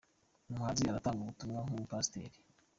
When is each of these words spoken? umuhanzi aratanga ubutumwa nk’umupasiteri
umuhanzi 0.51 0.81
aratanga 0.85 1.19
ubutumwa 1.23 1.59
nk’umupasiteri 1.63 2.37